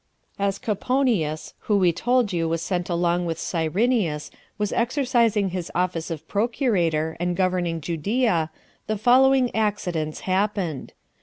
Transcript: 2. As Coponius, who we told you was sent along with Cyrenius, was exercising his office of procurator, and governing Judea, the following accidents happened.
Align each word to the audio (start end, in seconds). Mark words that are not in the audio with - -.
2. 0.37 0.43
As 0.45 0.57
Coponius, 0.57 1.53
who 1.67 1.77
we 1.77 1.91
told 1.93 2.33
you 2.33 2.49
was 2.49 2.63
sent 2.63 2.89
along 2.89 3.27
with 3.27 3.37
Cyrenius, 3.37 4.31
was 4.57 4.73
exercising 4.73 5.49
his 5.49 5.69
office 5.75 6.09
of 6.09 6.27
procurator, 6.27 7.15
and 7.19 7.37
governing 7.37 7.79
Judea, 7.81 8.49
the 8.87 8.97
following 8.97 9.53
accidents 9.55 10.21
happened. 10.21 10.93